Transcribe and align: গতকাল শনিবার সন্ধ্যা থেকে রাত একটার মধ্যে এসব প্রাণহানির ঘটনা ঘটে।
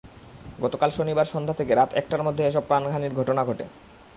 গতকাল 0.61 0.89
শনিবার 0.89 1.31
সন্ধ্যা 1.33 1.55
থেকে 1.55 1.71
রাত 1.75 1.89
একটার 1.93 2.21
মধ্যে 2.23 2.43
এসব 2.45 2.63
প্রাণহানির 2.67 3.17
ঘটনা 3.19 3.41
ঘটে। 3.45 3.65